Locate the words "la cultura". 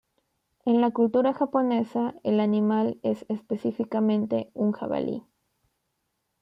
0.81-1.31